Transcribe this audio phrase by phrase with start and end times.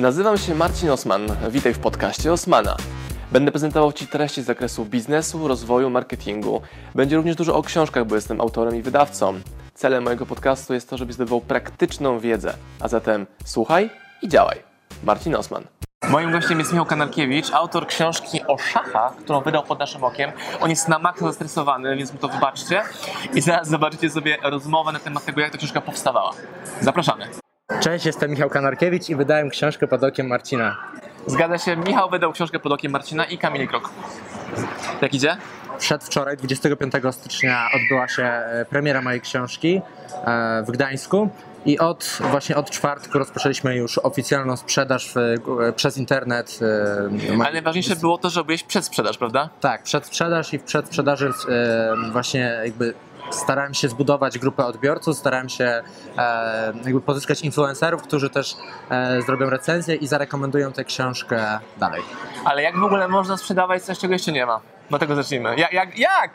[0.00, 1.26] Nazywam się Marcin Osman.
[1.50, 2.76] Witaj w podcaście Osmana.
[3.32, 6.62] Będę prezentował Ci treści z zakresu biznesu, rozwoju, marketingu.
[6.94, 9.40] Będzie również dużo o książkach, bo jestem autorem i wydawcą.
[9.74, 12.54] Celem mojego podcastu jest to, żebyś zdobywał praktyczną wiedzę.
[12.80, 13.90] A zatem słuchaj
[14.22, 14.62] i działaj.
[15.04, 15.64] Marcin Osman.
[16.08, 20.32] Moim gościem jest Michał Kanarkiewicz, autor książki o szachach, którą wydał pod naszym okiem.
[20.60, 22.82] On jest na maksa zestresowany, więc mu to wybaczcie.
[23.34, 26.32] I zaraz zobaczycie sobie rozmowę na temat tego, jak ta książka powstawała.
[26.80, 27.45] Zapraszamy.
[27.80, 30.76] Cześć, jestem Michał Kanarkiewicz i wydałem książkę pod okiem Marcina.
[31.26, 33.90] Zgadza się, Michał wydał książkę pod okiem Marcina i Kamili Krok.
[35.02, 35.36] Jak idzie?
[35.78, 39.80] Przedwczoraj, 25 stycznia, odbyła się e, premiera mojej książki
[40.24, 41.28] e, w Gdańsku
[41.64, 46.58] i od właśnie od czwartku rozpoczęliśmy już oficjalną sprzedaż w, e, przez internet.
[47.44, 49.48] Ale najważniejsze było to, że robiłeś przedsprzedaż, prawda?
[49.60, 51.32] Tak, przedsprzedaż i w przedsprzedaży
[52.12, 52.94] właśnie jakby
[53.30, 55.82] starałem się zbudować grupę odbiorców, starałem się
[56.18, 58.56] e, jakby pozyskać influencerów, którzy też
[58.90, 62.02] e, zrobią recenzję i zarekomendują tę książkę dalej.
[62.44, 64.60] Ale jak w ogóle można sprzedawać coś, czego jeszcze nie ma?
[64.90, 65.56] Do tego zacznijmy.
[65.56, 65.98] Jak?
[65.98, 66.30] Jak?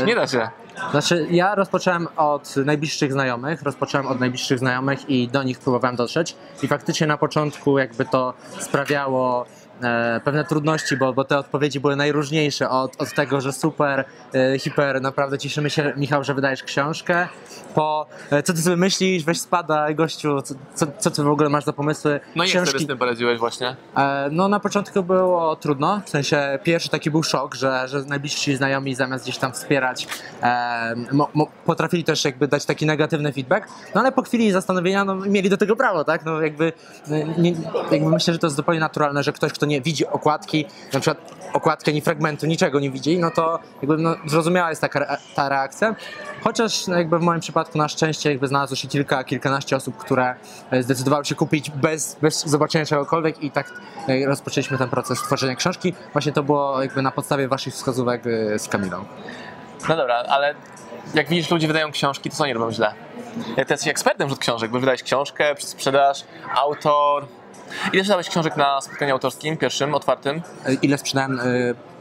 [0.00, 0.48] E, Nie da się.
[0.90, 6.36] Znaczy, ja rozpocząłem od najbliższych znajomych, rozpocząłem od najbliższych znajomych i do nich próbowałem dotrzeć.
[6.62, 9.46] I faktycznie na początku jakby to sprawiało
[9.82, 12.70] e, pewne trudności, bo, bo te odpowiedzi były najróżniejsze.
[12.70, 17.28] Od, od tego, że super, e, hiper, naprawdę cieszymy się, Michał, że wydajesz książkę,
[17.74, 21.48] po e, co ty sobie myślisz, weź spada, gościu, co, co, co ty w ogóle
[21.48, 22.20] masz za pomysły?
[22.36, 23.76] No i jak sobie z tym poradziłeś właśnie?
[24.30, 28.94] No na początku było trudno, w sensie pierwszy taki był szok, że, że najbliżsi znajomi
[28.94, 30.08] zamiast gdzieś tam wspierać
[31.12, 35.14] mo, mo, potrafili też jakby dać taki negatywny feedback, no ale po chwili zastanowienia no,
[35.14, 36.24] mieli do tego prawo, tak?
[36.24, 36.72] No jakby,
[37.38, 37.52] nie,
[37.90, 41.38] jakby myślę, że to jest zupełnie naturalne, że ktoś, kto nie widzi okładki, na przykład
[41.52, 45.94] okładki ani fragmentu, niczego nie widzi, no to jakby no, zrozumiała jest taka ta reakcja.
[46.40, 50.34] Chociaż no, jakby w moim przypadku na szczęście jakby znalazło się kilka, kilkanaście osób, które
[50.70, 53.72] e, zdecydowały się kupić bez, bez zobaczenia czegokolwiek i tak
[54.08, 55.94] e, rozpoczęliśmy ten proces tworzenia książki.
[56.12, 59.04] Właśnie to było jakby na podstawie waszych wskazówek e, z Kamilą.
[59.88, 60.54] No dobra, ale
[61.14, 62.94] jak widzisz, ludzie wydają książki, to co oni robią źle?
[63.56, 66.24] Jak ty jesteś ekspertem wśród książek, bo wydałeś książkę, sprzedaż,
[66.56, 67.26] autor.
[67.92, 70.42] Ile sprzedałeś książek na spotkaniu autorskim, pierwszym, otwartym?
[70.82, 71.40] Ile sprzedałem?
[71.40, 71.44] E,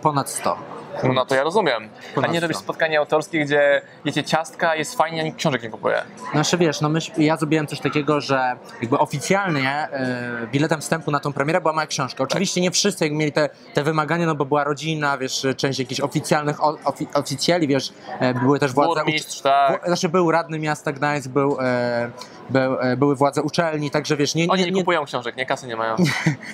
[0.01, 0.76] Ponad 100.
[1.03, 1.89] No to ja rozumiem.
[2.23, 2.63] A nie robisz sto.
[2.63, 6.01] spotkanie autorskie, gdzie jecie ciastka, jest fajnie, a nikt książek nie kupuje.
[6.31, 11.19] Znaczy wiesz, no myś, ja zrobiłem coś takiego, że jakby oficjalnie e, biletem wstępu na
[11.19, 12.23] tą premierę była moja książka.
[12.23, 16.01] Oczywiście nie wszyscy jakby mieli te, te wymagania, no bo była rodzina, wiesz, część jakichś
[16.01, 18.93] oficjalnych o, ofi, oficjeli, wiesz, e, były też władze...
[19.03, 19.85] Burmistrz, tak.
[19.87, 22.09] Znaczy był radny miasta Gdańsk, był, e,
[22.49, 25.75] był, były władze uczelni, także wiesz, nie, Oni nie, nie kupują książek, nie kasy nie
[25.75, 25.95] mają.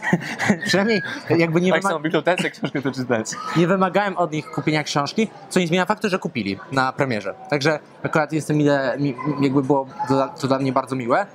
[0.68, 3.28] przynajmniej jakby nie, Jak wyma- są w bibliotece książkę przeczytać.
[3.58, 7.33] nie wymagałem od nich kupienia książki, co nie zmienia faktu, że kupili na premierze.
[7.49, 8.97] Także akurat jestem ile,
[9.41, 11.25] jakby było to, to dla mnie bardzo miłe.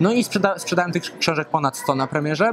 [0.00, 2.50] No i sprzeda, sprzedałem tych książek ponad 100 na premierze.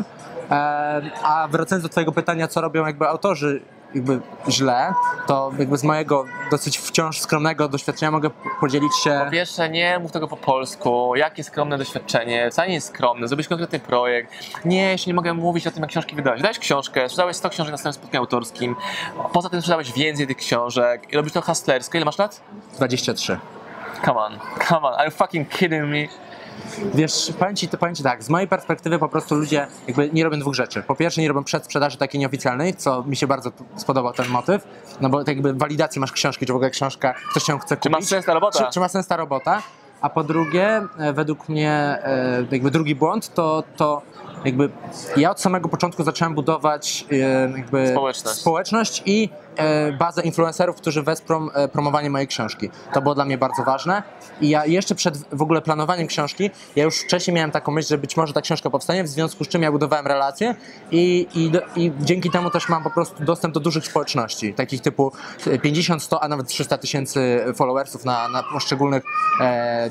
[0.51, 3.61] E, a wracając do twojego pytania, co robią jakby autorzy
[3.95, 4.93] jakby źle,
[5.27, 8.29] to jakby z mojego dosyć wciąż skromnego doświadczenia mogę
[8.59, 9.21] podzielić się...
[9.25, 11.15] Po pierwsze, nie mów tego po polsku.
[11.15, 12.49] Jakie skromne doświadczenie?
[12.51, 13.27] Wcale nie jest skromne.
[13.27, 14.31] Zrobić konkretny projekt.
[14.65, 16.39] Nie, jeszcze nie mogę mówić o tym, jak książki wydałeś.
[16.39, 18.75] Wydałeś książkę, sprzedałeś 100 książek na swoim spotkaniu autorskim.
[19.33, 21.13] Poza tym sprzedałeś więcej tych książek.
[21.13, 21.97] I robisz to hustlersko.
[21.97, 22.41] Ile masz lat?
[22.75, 23.39] 23.
[24.05, 24.93] Come on, come on.
[24.93, 26.07] Are you fucking kidding me?
[26.93, 30.39] Wiesz, powiem ci, powiem ci tak, z mojej perspektywy po prostu ludzie jakby nie robią
[30.39, 30.83] dwóch rzeczy.
[30.87, 34.67] Po pierwsze nie robią przedsprzedaży takiej nieoficjalnej, co mi się bardzo spodobał ten motyw,
[35.01, 37.81] no bo tak jakby walidacji masz książki, czy w ogóle książka, ktoś ją chce Czy
[37.81, 37.91] kupić.
[37.91, 38.65] masz sens ta robota?
[38.65, 39.61] Czy, czy ma sens ta robota?
[40.01, 44.01] A po drugie, e, według mnie e, jakby drugi błąd to, to
[44.45, 44.69] jakby
[45.17, 47.15] ja od samego początku zacząłem budować e,
[47.57, 48.37] jakby Społeczność.
[48.39, 49.29] społeczność i
[49.99, 52.69] bazę influencerów, którzy wesprą e, promowanie mojej książki.
[52.93, 54.03] To było dla mnie bardzo ważne
[54.41, 57.97] i ja jeszcze przed w ogóle planowaniem książki, ja już wcześniej miałem taką myśl, że
[57.97, 60.55] być może ta książka powstanie, w związku z czym ja budowałem relacje
[60.91, 65.11] i, i, i dzięki temu też mam po prostu dostęp do dużych społeczności, takich typu
[65.61, 69.03] 50, 100, a nawet 300 tysięcy followersów na, na poszczególnych
[69.41, 69.89] e,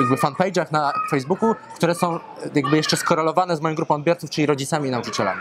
[0.00, 2.18] jakby fanpage'ach na Facebooku, które są
[2.54, 5.40] jakby jeszcze skorelowane z moją grupą odbiorców, czyli rodzicami i nauczycielami.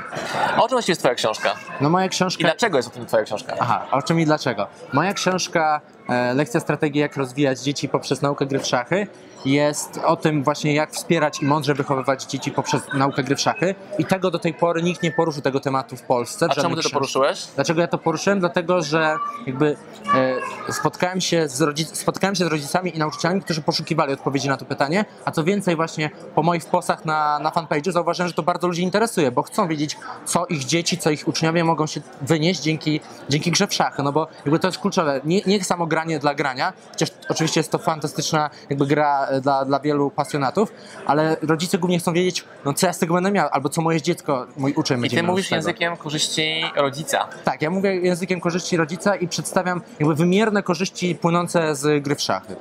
[0.58, 1.56] A o czym właściwie jest twoja książka?
[1.82, 2.44] No moja I książka...
[2.44, 3.54] dlaczego jest o tym twoja książka?
[3.60, 4.68] Aha, o czym i dlaczego?
[4.94, 9.08] Moja książka e, Lekcja strategii, jak rozwijać dzieci poprzez naukę gry w szachy
[9.46, 13.76] jest o tym właśnie, jak wspierać i mądrze wychowywać dzieci poprzez naukę gry w szachy.
[13.98, 16.48] I tego do tej pory nikt nie poruszył tego tematu w Polsce.
[16.50, 17.46] A czemu ty to poruszyłeś?
[17.56, 18.40] Dlaczego ja to poruszyłem?
[18.40, 19.16] Dlatego, że
[19.48, 19.76] jakby
[20.16, 20.33] e,
[20.70, 24.66] spotkałem się, z rodzic- spotkałem się z rodzicami i nauczycielami, którzy poszukiwali odpowiedzi na to
[24.66, 28.68] pytanie, a co więcej właśnie po moich postach na, na fanpage'u zauważyłem, że to bardzo
[28.68, 33.00] ludzi interesuje, bo chcą wiedzieć, co ich dzieci, co ich uczniowie mogą się wynieść dzięki,
[33.30, 35.22] dzięki grze w szachy, no bo jakby to jest kluczowe.
[35.24, 39.66] Nie, nie samo granie dla grania, chociaż oczywiście jest to fantastyczna jakby gra e, dla,
[39.66, 40.72] dla wielu pasjonatów,
[41.06, 44.02] ale rodzice głównie chcą wiedzieć, no co ja z tego będę miał, albo co moje
[44.02, 47.28] dziecko, mój uczeń I będzie ty miał mówisz językiem korzyści rodzica.
[47.44, 50.16] Tak, ja mówię językiem korzyści rodzica i przedstawiam jakby
[50.54, 52.56] wymierne korzyści płynące z gry w szachy.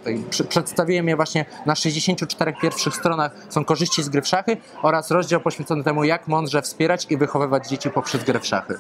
[0.48, 5.40] Przedstawiłem je właśnie na 64 pierwszych stronach są korzyści z gry w szachy oraz rozdział
[5.40, 8.74] poświęcony temu, jak mądrze wspierać i wychowywać dzieci poprzez grę w szachy.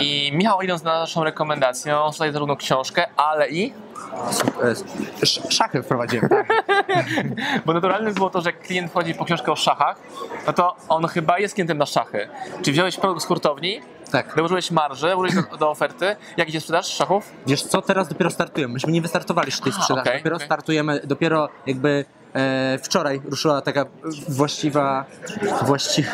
[0.00, 3.72] I Michał, idąc na naszą rekomendacją, tutaj zarówno książkę, ale i.
[5.22, 6.48] Sz- Szachy wprowadziłem, tak?
[7.66, 9.96] Bo naturalne było to, że klient wchodzi po książkę o szachach,
[10.46, 12.28] no to on chyba jest klientem na szachy.
[12.62, 14.36] Czy wziąłeś produkt z hurtowni, Tak.
[14.36, 16.16] dołożyłeś marżę, dołożyłeś do, do oferty.
[16.36, 17.32] Jak idzie sprzedaż szachów?
[17.46, 18.72] Wiesz co, teraz dopiero startujemy.
[18.72, 20.00] Myśmy nie wystartowali jeszcze tej sprzedaży.
[20.00, 20.46] okej, dopiero okej.
[20.46, 22.04] startujemy, dopiero jakby
[22.82, 23.84] wczoraj ruszyła taka
[24.28, 25.04] właściwa,
[25.62, 26.04] właści,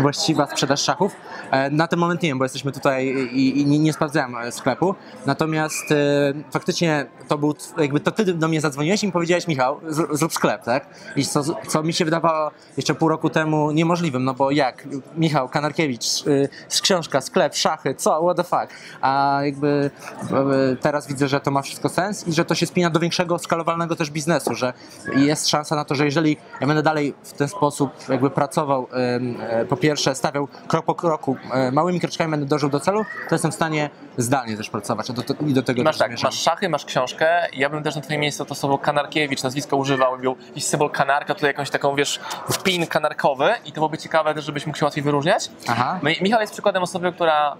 [0.00, 1.16] właściwa sprzedaż szachów.
[1.50, 4.94] E, na ten moment nie wiem, bo jesteśmy tutaj i, i nie, sprawdzałem e, sklepu.
[5.26, 9.80] Natomiast e, faktycznie to był, jakby to ty do mnie zadzwoniłeś i mi powiedziałeś, Michał,
[10.12, 10.86] zrób, sklep, tak?
[11.16, 14.88] I co, co mi się wydawało jeszcze pół roku temu niemożliwym, no bo jak?
[15.16, 16.48] Michał Kanarkiewicz, y,
[16.82, 18.22] książka, sklep, szachy, co?
[18.22, 18.74] What the fuck?
[19.00, 19.90] A jakby
[20.80, 23.96] teraz widzę, że to ma wszystko sens i że to się spina do większego, skalowalnego
[23.96, 24.72] też biznesu, że
[25.16, 28.88] jest szansa na to, że jeżeli ja będę dalej w ten sposób jakby pracował,
[29.50, 33.34] e, po pierwsze stawiał krok po kroku, e, małymi kroczkami będę dążył do celu, to
[33.34, 36.28] jestem w stanie zdalnie też pracować a do, i do tego Masz tak, zmierzam.
[36.28, 37.46] masz szachy, masz książkę.
[37.52, 41.34] Ja bym też na twoim miejscu to słowo Kanarkiewicz, nazwisko używał, był jakiś symbol kanarka,
[41.34, 45.04] tutaj jakąś taką, wiesz, spin kanarkowy i to byłoby ciekawe też, żebyś mógł się łatwiej
[45.04, 45.50] wyróżniać.
[45.68, 46.00] Aha.
[46.02, 47.56] No Michał jest przykładem osoby, która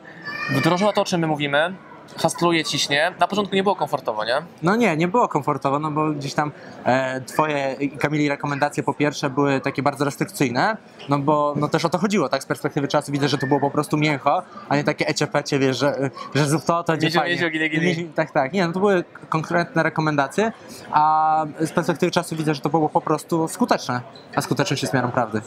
[0.51, 1.75] wdrożyła to, o czym my mówimy,
[2.17, 3.13] hastruje, ciśnie.
[3.21, 4.35] Na początku nie było komfortowo, nie?
[4.63, 6.53] No nie, nie było komfortowo, no bo gdzieś tam
[6.85, 10.77] e, twoje i Kamili rekomendacje po pierwsze były takie bardzo restrykcyjne,
[11.09, 13.61] no bo no też o to chodziło, tak z perspektywy czasu widzę, że to było
[13.61, 17.35] po prostu mięcho, a nie takie eciepecie, wiesz, że, że zrób to, to będzie fajnie.
[17.35, 18.09] miedziu, gili, gili.
[18.09, 20.53] Tak, tak, nie, no to były konkretne rekomendacje,
[20.91, 24.01] a z perspektywy czasu widzę, że to było po prostu skuteczne,
[24.35, 25.41] a skuteczność jest miarą prawdy.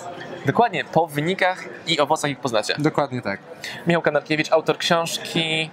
[0.45, 2.75] Dokładnie, po wynikach i owocach ich poznacie.
[2.79, 3.39] Dokładnie tak.
[3.87, 5.69] Michał Kanarkiewicz, autor książki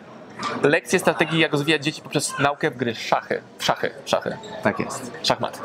[0.62, 3.42] Lekcje strategii, jak rozwijać dzieci poprzez naukę w gry szachy.
[3.58, 4.36] Szachy, szachy.
[4.62, 5.12] Tak jest.
[5.22, 5.60] Szachmat.